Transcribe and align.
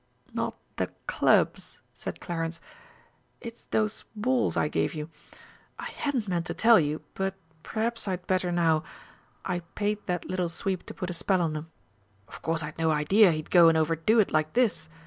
"Not 0.33 0.55
the 0.77 0.87
clubs," 1.05 1.79
said 1.93 2.19
Clarence; 2.19 2.59
"it's 3.39 3.65
those 3.65 4.03
balls 4.15 4.57
I 4.57 4.67
gave 4.67 4.95
you. 4.95 5.11
I 5.77 5.91
hadn't 5.91 6.27
meant 6.27 6.47
to 6.47 6.55
tell 6.55 6.79
you, 6.79 7.03
but 7.13 7.35
p'raps 7.61 8.07
I'd 8.07 8.25
better 8.25 8.51
now. 8.51 8.83
I 9.45 9.59
paid 9.59 9.99
that 10.07 10.25
little 10.25 10.49
sweep 10.49 10.87
to 10.87 10.95
put 10.95 11.11
a 11.11 11.13
spell 11.13 11.43
on 11.43 11.55
'em. 11.55 11.69
Of 12.27 12.41
course 12.41 12.63
I'd 12.63 12.79
no 12.79 12.89
idea 12.89 13.31
he'd 13.31 13.51
go 13.51 13.69
and 13.69 13.77
overdo 13.77 14.17
it 14.19 14.31
like 14.31 14.53
this. 14.53 14.89